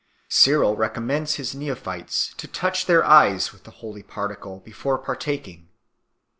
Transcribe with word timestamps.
Cyril 0.29 0.75
recommends 0.75 1.35
his 1.35 1.53
neophytes 1.53 2.33
to 2.37 2.47
touch 2.47 2.87
their 2.87 3.05
eyes 3.05 3.53
with 3.53 3.65
the 3.65 3.69
holy 3.85 4.01
particle 4.01 4.59
before 4.59 4.97
partaking. 4.97 5.69